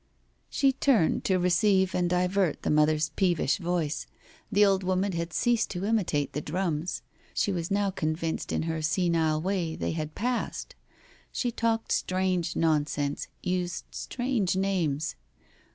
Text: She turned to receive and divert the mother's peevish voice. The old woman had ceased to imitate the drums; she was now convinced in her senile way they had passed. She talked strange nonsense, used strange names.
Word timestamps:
She 0.49 0.71
turned 0.73 1.23
to 1.25 1.37
receive 1.37 1.93
and 1.93 2.09
divert 2.09 2.63
the 2.63 2.71
mother's 2.71 3.09
peevish 3.09 3.57
voice. 3.59 4.07
The 4.51 4.65
old 4.65 4.81
woman 4.83 5.11
had 5.11 5.31
ceased 5.31 5.69
to 5.69 5.85
imitate 5.85 6.33
the 6.33 6.41
drums; 6.41 7.03
she 7.35 7.51
was 7.51 7.69
now 7.69 7.91
convinced 7.91 8.51
in 8.51 8.63
her 8.63 8.81
senile 8.81 9.39
way 9.39 9.75
they 9.75 9.91
had 9.91 10.15
passed. 10.15 10.73
She 11.31 11.51
talked 11.51 11.91
strange 11.91 12.55
nonsense, 12.55 13.27
used 13.43 13.83
strange 13.91 14.55
names. 14.55 15.13